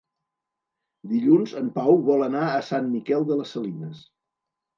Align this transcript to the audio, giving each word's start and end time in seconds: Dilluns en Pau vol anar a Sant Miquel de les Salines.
Dilluns 1.11 1.53
en 1.59 1.67
Pau 1.75 1.99
vol 2.07 2.25
anar 2.29 2.41
a 2.55 2.65
Sant 2.71 2.89
Miquel 2.95 3.29
de 3.29 3.39
les 3.43 3.53
Salines. 3.59 4.03